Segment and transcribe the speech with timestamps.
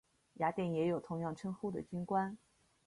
[0.39, 2.35] 雅典也有同样称呼的军官。